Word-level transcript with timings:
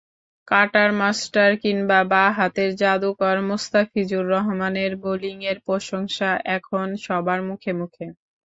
কাটার 0.47 0.89
master 0.99 1.51
কিংবা 1.63 1.99
বাঁ-হাতের 2.11 2.71
জাদুকর 2.75 3.37
মুস্তাফিজুর 3.49 4.25
রহমানের 4.27 4.91
বোলিংয়ের 5.03 5.57
প্রশংসা 5.67 6.29
এখন 6.57 6.87
সবার 7.05 7.39
মুখে 7.49 7.71
মুখে। 7.79 8.05